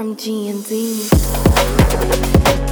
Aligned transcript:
from 0.00 0.16
G 0.16 0.48
and 0.48 0.64
Z. 0.64 2.69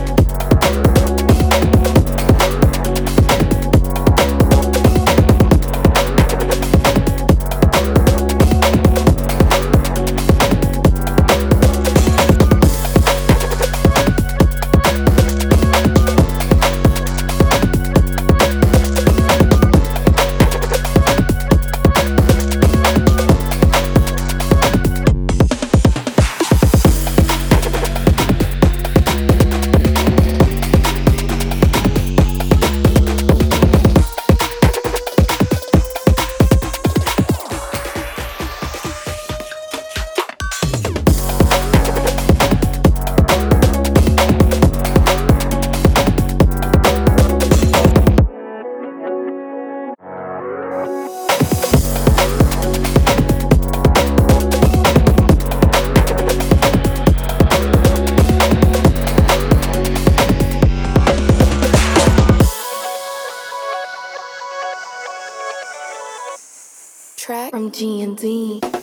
from 67.59 67.73
G 67.73 68.03
and 68.03 68.21
Z. 68.21 68.78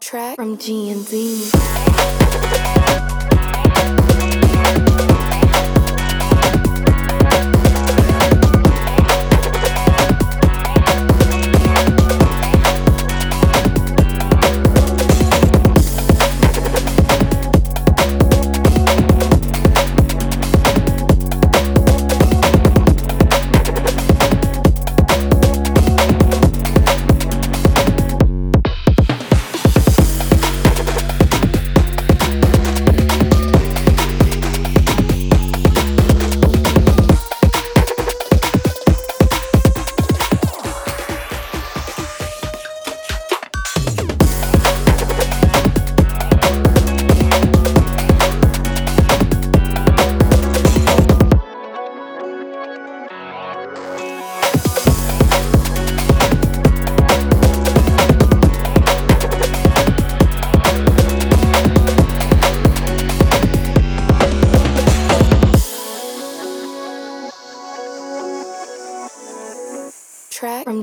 Track 0.00 0.36
from 0.36 0.56
G 0.58 0.90
and 0.90 1.04
Z. 1.04 1.50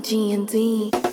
G 0.04 0.34
and 0.34 0.50
Z. 0.50 1.13